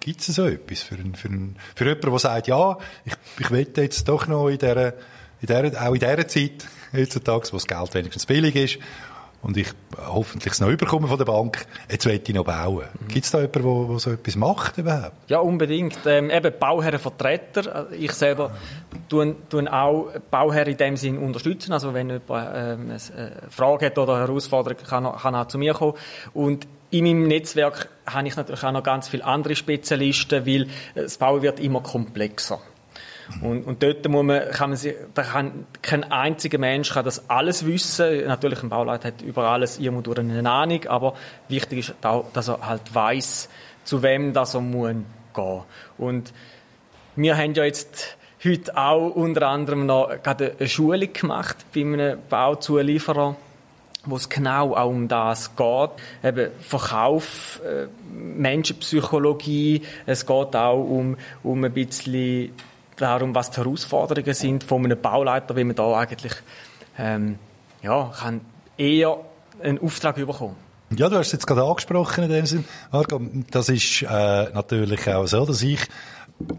gibt 0.00 0.20
es 0.20 0.26
so 0.34 0.46
etwas 0.46 0.80
für, 0.82 0.96
einen, 0.96 1.14
für, 1.14 1.28
einen, 1.28 1.56
für 1.74 1.84
jemanden, 1.84 2.10
der 2.10 2.18
sagt, 2.18 2.48
ja, 2.48 2.78
ich, 3.04 3.12
ich 3.38 3.50
will 3.50 3.68
jetzt 3.76 4.08
doch 4.08 4.26
noch 4.26 4.48
in 4.48 4.58
dieser, 4.58 4.94
in 5.40 5.46
dieser, 5.46 5.86
auch 5.86 5.94
in 5.94 6.00
dieser 6.00 6.26
Zeit, 6.26 6.66
heutzutage, 6.92 7.48
wo 7.52 7.56
das 7.56 7.66
Geld 7.66 7.94
wenigstens 7.94 8.26
billig 8.26 8.56
ist, 8.56 8.78
und 9.42 9.56
ich 9.56 9.68
hoffentlich 9.96 10.52
es 10.52 10.60
noch 10.60 10.68
überkomme 10.68 11.08
von 11.08 11.16
der 11.16 11.24
Bank, 11.24 11.64
jetzt 11.90 12.04
will 12.04 12.20
ich 12.22 12.34
noch 12.34 12.44
bauen. 12.44 12.84
Gibt 13.08 13.24
es 13.24 13.30
da 13.30 13.40
jemanden, 13.40 13.88
der, 13.88 13.98
so 13.98 14.10
etwas 14.10 14.36
macht 14.36 14.76
überhaupt? 14.76 15.14
Ja, 15.30 15.38
unbedingt. 15.38 15.98
Ähm, 16.04 16.28
eben 16.28 16.52
Bauherrenvertreter. 16.58 17.74
Also 17.74 17.94
Ich 17.94 18.12
selber 18.12 18.50
tun, 19.10 19.36
tun 19.50 19.68
auch 19.68 20.10
Bauherren 20.30 20.72
in 20.72 20.78
dem 20.78 20.96
Sinn 20.96 21.18
unterstützen. 21.18 21.72
Also 21.72 21.92
wenn 21.92 22.08
jemand 22.08 22.50
ähm, 22.54 22.90
eine 22.90 23.32
Frage 23.50 23.86
hat 23.86 23.98
oder 23.98 24.14
eine 24.14 24.26
Herausforderung, 24.26 24.78
kann 24.88 25.04
er, 25.04 25.12
kann 25.12 25.34
er 25.34 25.48
zu 25.48 25.58
mir 25.58 25.74
kommen. 25.74 25.94
Und 26.32 26.66
in 26.90 27.04
meinem 27.04 27.28
Netzwerk 27.28 27.88
habe 28.06 28.26
ich 28.26 28.36
natürlich 28.36 28.64
auch 28.64 28.72
noch 28.72 28.82
ganz 28.82 29.08
viele 29.08 29.24
andere 29.24 29.54
Spezialisten, 29.54 30.46
weil 30.46 30.68
das 30.94 31.18
Bauen 31.18 31.42
wird 31.42 31.60
immer 31.60 31.82
komplexer. 31.82 32.60
Und, 33.42 33.62
und 33.64 33.82
dort 33.82 34.08
muss 34.08 34.24
man, 34.24 34.50
kann 34.50 34.70
man 34.70 34.76
sich, 34.76 34.94
da 35.14 35.22
kann 35.22 35.66
kein 35.82 36.10
einziger 36.10 36.58
Mensch 36.58 36.92
kann 36.92 37.04
das 37.04 37.30
alles 37.30 37.64
wissen. 37.64 38.26
Natürlich, 38.26 38.62
ein 38.62 38.68
Bauleiter 38.68 39.08
hat 39.08 39.22
über 39.22 39.48
alles 39.48 39.78
irgendwo 39.78 40.12
eine 40.12 40.50
Ahnung, 40.50 40.84
aber 40.86 41.14
wichtig 41.48 41.78
ist 41.78 41.94
auch, 42.04 42.32
dass 42.32 42.48
er 42.48 42.66
halt 42.66 42.92
weiß, 42.92 43.48
zu 43.84 44.02
wem 44.02 44.32
das 44.32 44.54
er 44.54 44.60
muss 44.60 44.94
gehen. 45.32 45.62
Und 45.96 46.32
wir 47.14 47.36
haben 47.36 47.54
ja 47.54 47.64
jetzt 47.64 48.16
heute 48.44 48.76
auch 48.76 49.10
unter 49.10 49.48
anderem 49.48 49.86
noch 49.86 50.10
gerade 50.22 50.54
eine 50.58 50.68
Schulung 50.68 51.12
gemacht 51.12 51.56
bei 51.74 51.82
einem 51.82 52.18
Bauzulieferer 52.28 53.36
wo 54.04 54.16
es 54.16 54.28
genau 54.28 54.74
auch 54.74 54.88
um 54.88 55.08
das 55.08 55.54
geht. 55.56 55.90
Eben 56.24 56.50
Verkauf, 56.60 57.60
äh, 57.64 57.86
Menschenpsychologie, 58.14 59.82
es 60.06 60.24
geht 60.24 60.56
auch 60.56 60.82
um, 60.82 61.16
um 61.42 61.64
ein 61.64 61.72
bisschen 61.72 62.52
darum, 62.96 63.34
was 63.34 63.50
die 63.50 63.58
Herausforderungen 63.58 64.34
sind 64.34 64.64
von 64.64 64.84
einem 64.84 65.00
Bauleiter, 65.00 65.56
wie 65.56 65.64
man 65.64 65.76
da 65.76 65.98
eigentlich 65.98 66.32
ähm, 66.98 67.38
ja, 67.82 68.12
kann 68.18 68.40
eher 68.76 69.18
einen 69.62 69.80
Auftrag 69.80 70.16
bekommen. 70.16 70.56
Ja, 70.96 71.08
du 71.08 71.16
hast 71.16 71.28
es 71.28 71.32
jetzt 71.34 71.46
gerade 71.46 71.62
angesprochen 71.62 72.24
in 72.24 72.30
dem 72.30 72.46
Sinn. 72.46 72.64
Marco, 72.90 73.20
das 73.52 73.68
ist 73.68 74.02
äh, 74.02 74.06
natürlich 74.52 75.06
auch 75.08 75.24
so, 75.26 75.46
dass 75.46 75.62
ich 75.62 75.78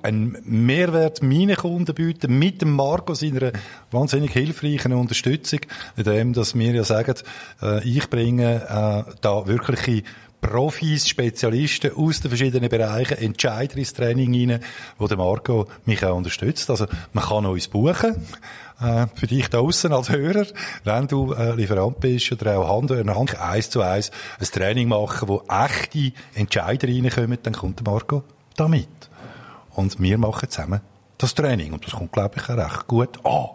einen 0.04 0.38
Mehrwert 0.46 1.22
meinen 1.22 1.58
Kunden 1.58 1.94
biete 1.94 2.30
mit 2.30 2.62
dem 2.62 2.74
Marco 2.74 3.14
seiner 3.14 3.52
wahnsinnig 3.92 4.32
hilfreichen 4.32 4.94
Unterstützung, 4.94 5.60
in 5.98 6.04
dem, 6.06 6.32
dass 6.32 6.56
wir 6.56 6.72
ja 6.72 6.86
sagen, 6.86 7.16
äh, 7.62 7.84
ich 7.84 8.10
bringe 8.10 8.56
äh, 9.10 9.12
da 9.20 9.48
wirkliche 9.48 10.04
Profis, 10.42 11.08
Spezialisten 11.08 11.96
aus 11.96 12.20
den 12.20 12.30
verschiedenen 12.30 12.68
Bereichen, 12.68 13.18
Entscheider 13.20 13.78
ins 13.78 13.94
Training 13.94 14.34
rein, 14.34 14.60
wo 14.98 15.08
der 15.08 15.18
Marco 15.18 15.68
mich 15.86 16.04
auch 16.04 16.18
unterstützt. 16.18 16.70
Also 16.72 16.88
man 17.14 17.24
kann 17.24 17.46
uns 17.46 17.68
buchen, 17.68 18.26
äh, 18.82 19.06
für 19.14 19.28
dich 19.28 19.48
da 19.50 19.60
außen 19.60 19.94
als 19.94 20.10
Hörer, 20.10 20.48
wenn 20.84 21.08
du 21.08 21.34
äh, 21.34 21.54
Lieferant 21.56 22.00
bist 22.00 22.32
oder 22.32 22.58
auch 22.58 22.76
Hand, 22.76 22.90
in 22.92 23.16
Hand 23.16 23.40
eins 23.40 23.70
zu 23.70 23.82
eins 23.82 24.10
ein 24.40 24.48
Training 24.48 24.90
machen, 24.90 25.28
wo 25.30 25.44
echte 25.48 26.12
Entscheider 26.34 26.88
reinkommen, 26.88 27.38
dann 27.44 27.54
kommt 27.54 27.80
der 27.80 27.92
Marco 27.92 28.24
damit. 28.56 28.88
Und 29.76 30.02
wir 30.02 30.18
machen 30.18 30.50
zusammen 30.50 30.82
das 31.20 31.36
Training. 31.36 31.74
Und 31.74 31.86
das 31.86 31.94
kommt, 31.94 32.12
glaube 32.12 32.36
ich, 32.38 32.50
auch 32.50 32.58
recht 32.58 32.88
gut 32.88 33.24
an. 33.24 33.50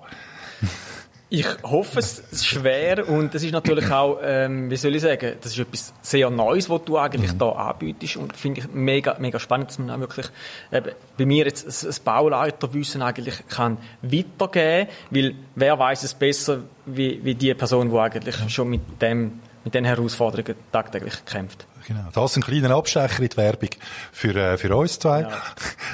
Ich 1.29 1.47
hoffe 1.65 1.99
es 1.99 2.21
ist 2.21 2.47
schwer 2.47 3.09
und 3.09 3.35
es 3.35 3.43
ist 3.43 3.51
natürlich 3.51 3.91
auch, 3.91 4.21
ähm, 4.23 4.71
wie 4.71 4.77
soll 4.77 4.95
ich 4.95 5.03
sagen, 5.03 5.33
das 5.41 5.53
ist 5.53 5.59
etwas 5.59 5.93
sehr 6.01 6.31
Neues, 6.31 6.71
was 6.71 6.85
du 6.85 6.99
eigentlich 6.99 7.33
da 7.33 7.51
anbietest 7.51 8.17
und 8.17 8.37
finde 8.37 8.61
ich 8.61 8.69
mega, 8.73 9.17
mega 9.19 9.41
spannend, 9.41 9.71
dass 9.71 9.79
man 9.81 9.91
auch 9.91 9.99
wirklich 9.99 10.27
eben, 10.73 10.93
bei 11.19 11.27
mir 11.27 11.47
jetzt 11.47 11.67
das 11.67 11.81
das 11.81 11.99
Bauleiterwissen 11.99 13.03
eigentlich 13.03 13.43
kann 13.49 13.79
weitergeben, 14.03 14.89
weil 15.11 15.35
wer 15.57 15.77
weiß 15.77 16.05
es 16.05 16.15
besser 16.15 16.61
wie, 16.85 17.19
wie 17.25 17.35
die 17.35 17.55
Person, 17.55 17.91
die 17.91 17.99
eigentlich 17.99 18.37
schon 18.49 18.69
mit 18.69 19.03
dem 19.03 19.41
mit 19.67 19.75
den 19.75 19.85
Herausforderungen 19.85 20.55
tagtäglich 20.71 21.25
kämpft. 21.25 21.67
Genau. 21.89 22.05
Das 22.13 22.31
ist 22.31 22.37
ein 22.37 22.43
kleiner 22.45 22.77
Abstecher 22.77 23.21
in 23.21 23.29
die 23.29 23.37
Werbung 23.37 23.71
für, 24.13 24.35
äh, 24.37 24.57
für 24.57 24.75
uns 24.77 24.99
zwei. 24.99 25.23
Ja. 25.23 25.31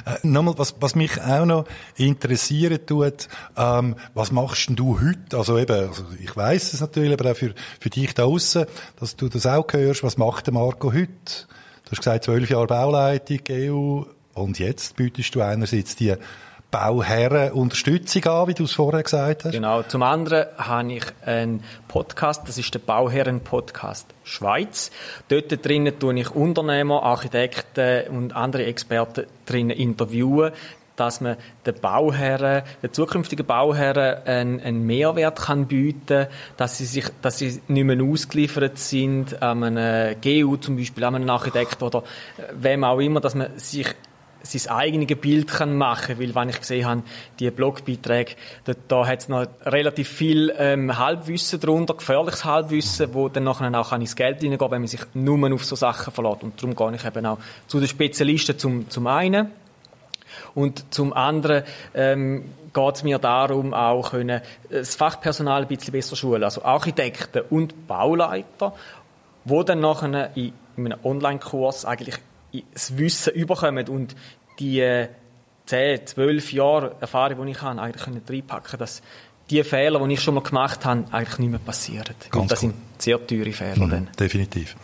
Äh, 0.04 0.26
nochmal, 0.26 0.58
was, 0.58 0.74
was 0.80 0.96
mich 0.96 1.20
auch 1.20 1.44
noch 1.44 1.64
interessieren 1.96 2.84
tut, 2.84 3.28
ähm, 3.56 3.94
was 4.14 4.32
machst 4.32 4.68
denn 4.68 4.74
du 4.74 5.00
heute? 5.00 5.36
Also 5.36 5.56
eben, 5.56 5.88
also 5.88 6.04
ich 6.20 6.34
weiss 6.36 6.72
es 6.72 6.80
natürlich, 6.80 7.12
aber 7.12 7.30
auch 7.30 7.36
für, 7.36 7.54
für 7.78 7.88
dich 7.88 8.12
da 8.14 8.24
außen, 8.24 8.66
dass 8.98 9.14
du 9.14 9.28
das 9.28 9.46
auch 9.46 9.72
hörst. 9.72 10.02
Was 10.02 10.16
macht 10.16 10.48
der 10.48 10.54
Marco 10.54 10.92
heute? 10.92 11.08
Du 11.84 11.92
hast 11.92 11.98
gesagt, 11.98 12.24
zwölf 12.24 12.50
Jahre 12.50 12.66
Bauleitung, 12.66 13.38
EU, 13.48 14.02
und 14.34 14.58
jetzt 14.58 14.96
bietest 14.96 15.34
du 15.36 15.42
einerseits 15.42 15.94
die 15.94 16.14
Bauherren 16.72 17.52
Unterstützung 17.52 18.24
an, 18.24 18.48
wie 18.48 18.54
du 18.54 18.64
es 18.64 18.72
vorher 18.72 19.02
gesagt 19.02 19.44
hast. 19.44 19.52
Genau. 19.52 19.82
Zum 19.82 20.02
anderen 20.02 20.46
habe 20.56 20.94
ich 20.94 21.04
einen 21.26 21.62
Podcast, 21.86 22.48
das 22.48 22.56
ist 22.56 22.72
der 22.72 22.78
Bauherren-Podcast 22.78 24.06
Schweiz. 24.24 24.90
Dort 25.28 25.64
drinnen 25.64 25.98
tue 25.98 26.18
ich 26.18 26.30
Unternehmer, 26.30 27.02
Architekten 27.02 28.08
und 28.08 28.34
andere 28.34 28.64
Experten 28.64 29.26
drinnen 29.44 29.76
interviewen, 29.76 30.52
dass 30.96 31.20
man 31.20 31.36
den 31.66 31.74
Bauherren, 31.74 32.62
den 32.82 32.92
zukünftigen 32.92 33.44
Bauherren 33.44 34.26
einen, 34.26 34.60
einen 34.60 34.86
Mehrwert 34.86 35.40
kann 35.40 35.66
bieten, 35.66 36.26
dass 36.56 36.78
sie 36.78 36.86
sich, 36.86 37.04
dass 37.20 37.36
sie 37.36 37.60
nicht 37.68 37.84
mehr 37.84 38.02
ausgeliefert 38.02 38.78
sind 38.78 39.42
an 39.42 39.62
einem 39.62 40.16
GU 40.22 40.56
zum 40.56 40.78
Beispiel, 40.78 41.04
an 41.04 41.16
einem 41.16 41.28
Architekt 41.28 41.82
oder 41.82 41.98
äh, 42.38 42.44
wem 42.54 42.82
auch 42.84 42.98
immer, 42.98 43.20
dass 43.20 43.34
man 43.34 43.58
sich 43.58 43.88
sein 44.42 44.74
eigenes 44.74 45.18
Bild 45.18 45.48
kann 45.48 45.76
machen 45.76 46.18
weil 46.18 46.34
wenn 46.34 46.48
ich 46.48 46.60
gesehen 46.60 46.86
habe, 46.86 47.02
die 47.38 47.50
Blogbeiträge, 47.50 48.32
da, 48.64 48.72
da 48.88 49.06
hat 49.06 49.20
es 49.20 49.28
noch 49.28 49.46
relativ 49.64 50.08
viel 50.08 50.52
ähm, 50.58 50.98
Halbwissen 50.98 51.60
drunter, 51.60 51.94
gefährliches 51.94 52.44
Halbwissen, 52.44 53.14
wo 53.14 53.28
dann 53.28 53.44
nachher 53.44 53.72
auch 53.78 53.92
ins 53.92 54.16
Geld 54.16 54.40
hineingehen 54.40 54.70
wenn 54.70 54.80
man 54.80 54.88
sich 54.88 55.00
nur 55.14 55.52
auf 55.52 55.64
so 55.64 55.76
Sachen 55.76 56.12
verlässt. 56.12 56.42
Und 56.42 56.62
darum 56.62 56.74
gehe 56.74 56.96
ich 56.96 57.04
eben 57.04 57.26
auch 57.26 57.38
zu 57.66 57.78
den 57.78 57.88
Spezialisten 57.88 58.58
zum, 58.58 58.88
zum 58.90 59.06
einen. 59.06 59.50
Und 60.54 60.92
zum 60.92 61.12
anderen 61.12 61.64
ähm, 61.94 62.44
geht 62.72 62.94
es 62.94 63.02
mir 63.02 63.18
darum, 63.18 63.74
auch 63.74 64.10
können, 64.10 64.40
das 64.70 64.94
Fachpersonal 64.96 65.62
ein 65.62 65.68
bisschen 65.68 65.92
besser 65.92 66.16
schulen. 66.16 66.42
Also 66.42 66.62
Architekten 66.64 67.42
und 67.50 67.86
Bauleiter, 67.86 68.74
wo 69.44 69.62
dann 69.62 69.80
nachher 69.80 70.30
in, 70.34 70.52
in 70.76 70.86
einem 70.86 70.98
Online-Kurs 71.04 71.84
eigentlich 71.84 72.16
das 72.72 72.96
Wissen 72.96 73.32
überkommen 73.34 73.88
und 73.88 74.14
die 74.58 74.80
äh, 74.80 75.08
10, 75.66 76.06
12 76.06 76.52
Jahre 76.52 76.96
Erfahrung, 77.00 77.46
die 77.46 77.52
ich 77.52 77.62
habe, 77.62 77.80
eigentlich 77.80 78.04
können 78.04 78.22
reinpacken 78.28 78.78
dass 78.78 79.02
die 79.50 79.62
Fehler, 79.64 80.06
die 80.06 80.14
ich 80.14 80.20
schon 80.20 80.34
mal 80.34 80.42
gemacht 80.42 80.84
habe, 80.84 81.04
eigentlich 81.10 81.38
nicht 81.38 81.50
mehr 81.50 81.58
passieren. 81.58 82.14
Ganz 82.30 82.42
und 82.42 82.50
das 82.50 82.62
cool. 82.62 82.70
sind 82.70 82.91
sehr 83.02 83.26
teure 83.26 83.52
Fehler 83.52 83.88
dann. 83.88 84.08
Definitiv. 84.18 84.76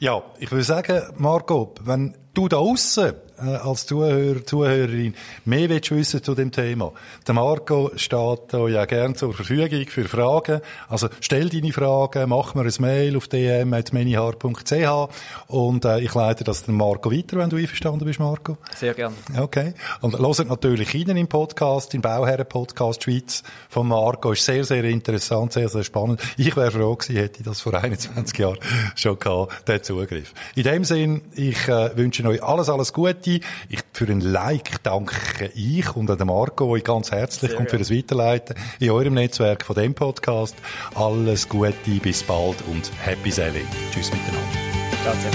Ja, 0.00 0.22
ich 0.38 0.50
würde 0.50 0.64
sagen, 0.64 1.02
Marco, 1.16 1.74
wenn 1.82 2.14
du 2.34 2.46
da 2.46 2.58
aussen 2.58 3.14
äh, 3.40 3.42
als 3.42 3.86
Zuhörer, 3.86 4.44
Zuhörerin 4.44 5.14
mehr 5.44 5.68
willst 5.68 5.90
wissen 5.90 6.22
zu 6.22 6.36
dem 6.36 6.52
Thema, 6.52 6.92
der 7.26 7.34
Marco 7.34 7.90
steht 7.96 8.40
da 8.48 8.68
ja 8.68 8.84
gern 8.84 9.16
zur 9.16 9.34
Verfügung 9.34 9.86
für 9.86 10.04
Fragen. 10.04 10.60
Also 10.88 11.08
stell 11.20 11.48
deine 11.48 11.72
Fragen, 11.72 12.28
mach 12.28 12.54
mir 12.54 12.62
ein 12.62 12.72
Mail 12.78 13.16
auf 13.16 13.26
dm.menihar.ch 13.26 15.08
und 15.48 15.84
äh, 15.84 16.00
ich 16.00 16.14
leite 16.14 16.44
das 16.44 16.62
dem 16.62 16.76
Marco 16.76 17.10
weiter, 17.10 17.38
wenn 17.38 17.50
du 17.50 17.56
einverstanden 17.56 18.04
bist, 18.04 18.20
Marco. 18.20 18.56
Sehr 18.76 18.94
gerne. 18.94 19.16
Okay. 19.36 19.74
Und 20.00 20.16
hört 20.16 20.48
natürlich 20.48 20.94
rein 20.94 21.16
im 21.16 21.26
Podcast, 21.26 21.92
im 21.94 22.02
Bauherren-Podcast 22.02 23.02
Schweiz 23.02 23.42
von 23.68 23.88
Marco. 23.88 24.30
Ist 24.30 24.44
sehr, 24.44 24.62
sehr 24.62 24.84
interessant, 24.84 25.54
sehr, 25.54 25.68
sehr 25.68 25.82
spannend. 25.82 26.20
Ich 26.36 26.54
wäre 26.56 26.70
froh 26.70 26.94
gewesen, 26.94 27.16
hätte 27.16 27.37
ich 27.38 27.44
das 27.44 27.60
vor 27.60 27.74
21 27.74 28.38
Jahren 28.38 28.58
schon 28.94 29.18
gehabt, 29.18 29.68
den 29.68 29.82
Zugriff. 29.82 30.32
In 30.54 30.64
dem 30.64 30.84
Sinn, 30.84 31.22
ich 31.34 31.68
äh, 31.68 31.96
wünsche 31.96 32.26
euch 32.26 32.42
alles, 32.42 32.68
alles 32.68 32.92
Gute. 32.92 33.40
Ich, 33.68 33.80
für 33.92 34.06
ein 34.06 34.20
Like 34.20 34.82
danke 34.82 35.50
ich 35.54 35.94
und 35.96 36.08
der 36.08 36.24
Marco 36.24 36.66
euch 36.66 36.84
ganz 36.84 37.10
herzlich 37.10 37.52
Sehr 37.52 37.60
und 37.60 37.70
für 37.70 37.78
das 37.78 37.90
Weiterleiten 37.90 38.56
in 38.80 38.90
eurem 38.90 39.14
Netzwerk 39.14 39.64
von 39.64 39.76
dem 39.76 39.94
Podcast. 39.94 40.56
Alles 40.94 41.48
Gute, 41.48 41.74
bis 42.02 42.22
bald 42.22 42.56
und 42.70 42.90
Happy 43.00 43.30
Selling. 43.30 43.66
Tschüss 43.92 44.10
miteinander. 44.10 44.58
Grazie. 45.04 45.28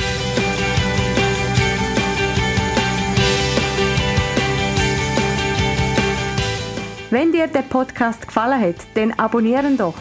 Wenn 7.10 7.32
dir 7.32 7.48
der 7.48 7.62
Podcast 7.62 8.26
gefallen 8.26 8.60
hat, 8.60 8.76
dann 8.96 9.12
abonnieren 9.12 9.78
doch 9.78 9.94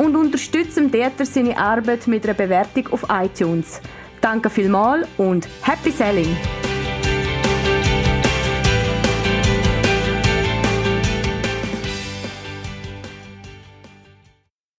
und 0.00 0.16
unterstützen 0.16 0.90
Dieter 0.90 1.26
seine 1.26 1.58
Arbeit 1.58 2.06
mit 2.06 2.24
einer 2.24 2.34
Bewertung 2.34 2.88
auf 2.90 3.04
iTunes. 3.10 3.80
Danke 4.20 4.48
vielmals 4.48 5.06
und 5.18 5.46
Happy 5.62 5.90
Selling! 5.90 6.36